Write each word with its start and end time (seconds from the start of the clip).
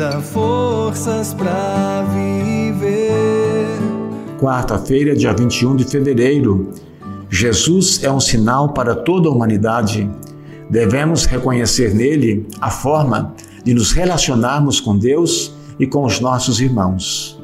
Dá 0.00 0.18
forças 0.18 1.34
para 1.34 2.06
viver. 2.14 3.66
Quarta-feira, 4.40 5.14
dia 5.14 5.34
21 5.34 5.76
de 5.76 5.84
fevereiro. 5.84 6.70
Jesus 7.28 8.02
é 8.02 8.10
um 8.10 8.18
sinal 8.18 8.72
para 8.72 8.94
toda 8.94 9.28
a 9.28 9.30
humanidade. 9.30 10.10
Devemos 10.70 11.26
reconhecer 11.26 11.94
nele 11.94 12.46
a 12.62 12.70
forma 12.70 13.34
de 13.62 13.74
nos 13.74 13.92
relacionarmos 13.92 14.80
com 14.80 14.96
Deus 14.96 15.54
e 15.78 15.86
com 15.86 16.04
os 16.04 16.18
nossos 16.18 16.62
irmãos. 16.62 17.38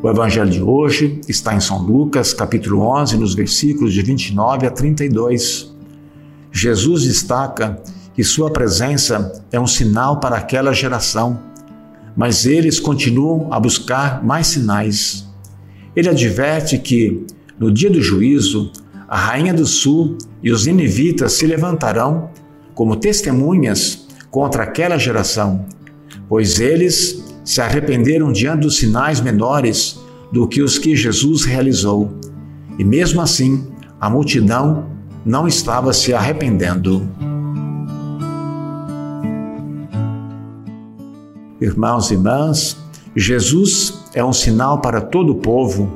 O 0.00 0.08
evangelho 0.08 0.50
de 0.50 0.62
hoje 0.62 1.20
está 1.26 1.56
em 1.56 1.60
São 1.60 1.82
Lucas, 1.82 2.32
capítulo 2.32 2.82
11, 2.82 3.16
nos 3.16 3.34
versículos 3.34 3.92
de 3.92 4.00
29 4.00 4.64
a 4.64 4.70
32. 4.70 5.73
Jesus 6.56 7.02
destaca 7.02 7.82
que 8.14 8.22
sua 8.22 8.48
presença 8.48 9.44
é 9.50 9.58
um 9.58 9.66
sinal 9.66 10.20
para 10.20 10.36
aquela 10.36 10.72
geração, 10.72 11.40
mas 12.16 12.46
eles 12.46 12.78
continuam 12.78 13.52
a 13.52 13.58
buscar 13.58 14.24
mais 14.24 14.46
sinais. 14.46 15.28
Ele 15.96 16.08
adverte 16.08 16.78
que, 16.78 17.26
no 17.58 17.72
dia 17.72 17.90
do 17.90 18.00
juízo, 18.00 18.70
a 19.08 19.18
rainha 19.18 19.52
do 19.52 19.66
sul 19.66 20.16
e 20.40 20.52
os 20.52 20.64
ninivitas 20.64 21.32
se 21.32 21.44
levantarão 21.44 22.30
como 22.72 22.94
testemunhas 22.94 24.06
contra 24.30 24.62
aquela 24.62 24.96
geração, 24.96 25.66
pois 26.28 26.60
eles 26.60 27.24
se 27.44 27.60
arrependeram 27.60 28.30
diante 28.30 28.60
dos 28.60 28.76
sinais 28.76 29.20
menores 29.20 29.98
do 30.30 30.46
que 30.46 30.62
os 30.62 30.78
que 30.78 30.94
Jesus 30.94 31.44
realizou. 31.44 32.16
E 32.78 32.84
mesmo 32.84 33.20
assim, 33.20 33.66
a 34.00 34.08
multidão 34.08 34.93
não 35.24 35.48
estava 35.48 35.92
se 35.92 36.12
arrependendo. 36.12 37.08
Irmãos 41.60 42.10
e 42.10 42.14
irmãs, 42.14 42.76
Jesus 43.16 44.04
é 44.12 44.22
um 44.22 44.32
sinal 44.32 44.80
para 44.80 45.00
todo 45.00 45.32
o 45.32 45.36
povo. 45.36 45.90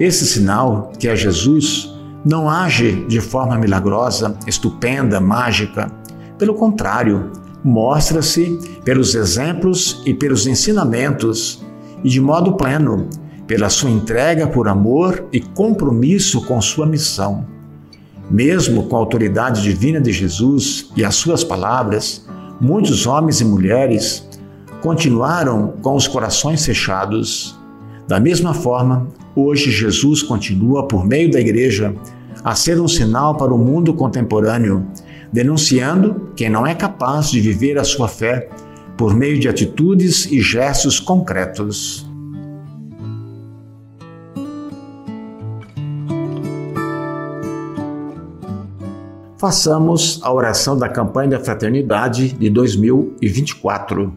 Esse 0.00 0.26
sinal, 0.26 0.92
que 0.98 1.08
é 1.08 1.14
Jesus, 1.14 1.92
não 2.24 2.48
age 2.48 3.04
de 3.06 3.20
forma 3.20 3.58
milagrosa, 3.58 4.36
estupenda, 4.46 5.20
mágica. 5.20 5.92
Pelo 6.38 6.54
contrário, 6.54 7.30
mostra-se 7.62 8.58
pelos 8.82 9.14
exemplos 9.14 10.02
e 10.06 10.14
pelos 10.14 10.46
ensinamentos 10.46 11.62
e 12.02 12.08
de 12.08 12.20
modo 12.20 12.54
pleno, 12.54 13.08
pela 13.46 13.68
sua 13.68 13.90
entrega 13.90 14.46
por 14.46 14.68
amor 14.68 15.26
e 15.32 15.40
compromisso 15.40 16.46
com 16.46 16.60
sua 16.62 16.86
missão. 16.86 17.53
Mesmo 18.30 18.84
com 18.84 18.96
a 18.96 18.98
autoridade 18.98 19.62
divina 19.62 20.00
de 20.00 20.12
Jesus 20.12 20.90
e 20.96 21.04
as 21.04 21.14
suas 21.14 21.44
palavras, 21.44 22.26
muitos 22.60 23.06
homens 23.06 23.40
e 23.40 23.44
mulheres 23.44 24.28
continuaram 24.80 25.74
com 25.82 25.94
os 25.94 26.08
corações 26.08 26.64
fechados. 26.64 27.58
Da 28.08 28.18
mesma 28.20 28.54
forma, 28.54 29.06
hoje 29.34 29.70
Jesus 29.70 30.22
continua, 30.22 30.86
por 30.86 31.06
meio 31.06 31.30
da 31.30 31.40
Igreja, 31.40 31.94
a 32.42 32.54
ser 32.54 32.80
um 32.80 32.88
sinal 32.88 33.36
para 33.36 33.52
o 33.54 33.58
mundo 33.58 33.94
contemporâneo 33.94 34.86
denunciando 35.34 36.30
quem 36.36 36.48
não 36.48 36.64
é 36.64 36.76
capaz 36.76 37.28
de 37.28 37.40
viver 37.40 37.76
a 37.76 37.82
sua 37.82 38.06
fé 38.06 38.48
por 38.96 39.16
meio 39.16 39.36
de 39.40 39.48
atitudes 39.48 40.26
e 40.26 40.40
gestos 40.40 41.00
concretos. 41.00 42.08
Façamos 49.44 50.20
a 50.22 50.32
oração 50.32 50.74
da 50.74 50.88
campanha 50.88 51.32
da 51.32 51.38
fraternidade 51.38 52.32
de 52.32 52.48
2024. 52.48 54.10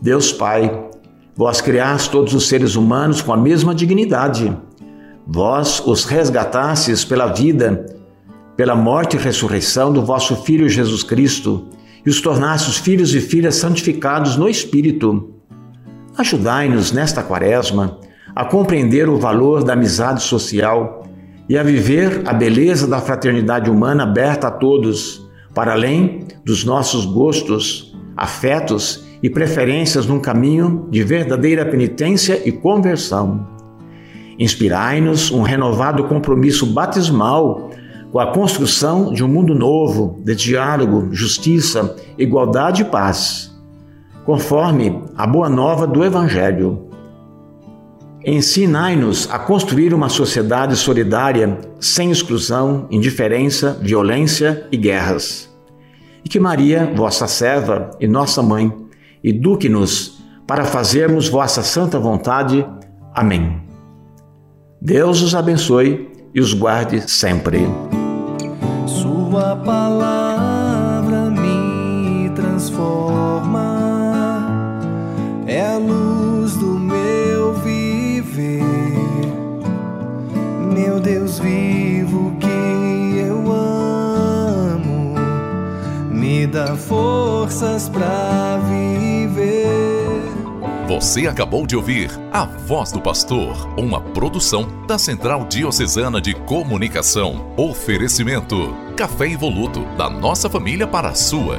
Deus 0.00 0.32
Pai, 0.32 0.88
vós 1.34 1.60
criaste 1.60 2.08
todos 2.08 2.34
os 2.34 2.46
seres 2.46 2.76
humanos 2.76 3.20
com 3.20 3.32
a 3.32 3.36
mesma 3.36 3.74
dignidade. 3.74 4.56
Vós 5.26 5.82
os 5.84 6.04
resgatastes 6.04 7.04
pela 7.04 7.26
vida 7.32 7.84
pela 8.56 8.76
morte 8.76 9.16
e 9.16 9.18
ressurreição 9.18 9.92
do 9.92 10.04
vosso 10.04 10.36
Filho 10.36 10.68
Jesus 10.68 11.02
Cristo 11.02 11.66
e 12.06 12.08
os 12.08 12.20
tornastes 12.20 12.76
filhos 12.76 13.12
e 13.16 13.20
filhas 13.20 13.56
santificados 13.56 14.36
no 14.36 14.48
Espírito. 14.48 15.34
Ajudai-nos 16.16 16.92
nesta 16.92 17.24
quaresma 17.24 17.98
a 18.36 18.44
compreender 18.44 19.08
o 19.08 19.18
valor 19.18 19.64
da 19.64 19.72
amizade 19.72 20.22
social 20.22 20.97
e 21.48 21.56
a 21.56 21.62
viver 21.62 22.22
a 22.26 22.32
beleza 22.32 22.86
da 22.86 23.00
fraternidade 23.00 23.70
humana 23.70 24.02
aberta 24.02 24.48
a 24.48 24.50
todos, 24.50 25.26
para 25.54 25.72
além 25.72 26.26
dos 26.44 26.64
nossos 26.64 27.06
gostos, 27.06 27.96
afetos 28.16 29.06
e 29.22 29.30
preferências 29.30 30.06
num 30.06 30.20
caminho 30.20 30.86
de 30.90 31.02
verdadeira 31.02 31.64
penitência 31.64 32.42
e 32.46 32.52
conversão. 32.52 33.46
Inspirai-nos 34.38 35.30
um 35.30 35.42
renovado 35.42 36.04
compromisso 36.04 36.66
batismal 36.66 37.70
com 38.12 38.18
a 38.20 38.32
construção 38.32 39.12
de 39.12 39.24
um 39.24 39.28
mundo 39.28 39.54
novo 39.54 40.20
de 40.24 40.34
diálogo, 40.34 41.08
justiça, 41.12 41.96
igualdade 42.16 42.82
e 42.82 42.84
paz, 42.84 43.54
conforme 44.24 45.02
a 45.16 45.26
boa 45.26 45.48
nova 45.48 45.86
do 45.86 46.04
Evangelho. 46.04 46.87
Ensinai-nos 48.24 49.28
a 49.30 49.38
construir 49.38 49.94
uma 49.94 50.08
sociedade 50.08 50.76
solidária, 50.76 51.58
sem 51.78 52.10
exclusão, 52.10 52.86
indiferença, 52.90 53.78
violência 53.80 54.66
e 54.72 54.76
guerras. 54.76 55.48
E 56.24 56.28
que 56.28 56.40
Maria, 56.40 56.92
vossa 56.94 57.26
serva 57.26 57.90
e 58.00 58.08
nossa 58.08 58.42
mãe, 58.42 58.72
eduque-nos 59.22 60.18
para 60.46 60.64
fazermos 60.64 61.28
vossa 61.28 61.62
santa 61.62 61.98
vontade. 61.98 62.66
Amém. 63.14 63.62
Deus 64.80 65.22
os 65.22 65.34
abençoe 65.34 66.10
e 66.34 66.40
os 66.40 66.52
guarde 66.52 67.08
sempre. 67.08 67.60
Sua 68.86 69.56
palavra 69.56 70.57
Meu 80.78 81.00
Deus 81.00 81.40
vivo 81.40 82.36
que 82.38 83.18
eu 83.18 83.50
amo, 83.52 85.16
me 86.08 86.46
dá 86.46 86.76
forças 86.76 87.88
para 87.88 88.58
viver. 88.58 89.66
Você 90.86 91.26
acabou 91.26 91.66
de 91.66 91.74
ouvir 91.74 92.12
A 92.32 92.44
Voz 92.44 92.92
do 92.92 93.00
Pastor, 93.00 93.68
uma 93.76 94.00
produção 94.00 94.68
da 94.86 94.96
Central 94.96 95.46
Diocesana 95.46 96.20
de 96.20 96.32
Comunicação. 96.32 97.52
Oferecimento: 97.56 98.72
Café 98.96 99.32
Evoluto, 99.32 99.84
da 99.96 100.08
nossa 100.08 100.48
família 100.48 100.86
para 100.86 101.08
a 101.08 101.14
sua. 101.14 101.58